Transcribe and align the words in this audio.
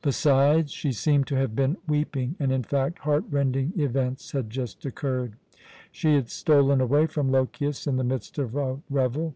Besides, 0.00 0.72
she 0.72 0.92
seemed 0.92 1.26
to 1.26 1.34
have 1.34 1.54
been 1.54 1.76
weeping 1.86 2.36
and, 2.40 2.50
in 2.50 2.62
fact, 2.62 3.00
heart 3.00 3.24
rending 3.30 3.74
events 3.76 4.32
had 4.32 4.48
just 4.48 4.86
occurred. 4.86 5.34
She 5.92 6.14
had 6.14 6.30
stolen 6.30 6.80
away 6.80 7.06
from 7.06 7.30
Lochias 7.30 7.86
in 7.86 7.96
the 7.98 8.02
midst 8.02 8.38
of 8.38 8.56
a 8.56 8.80
revel. 8.88 9.34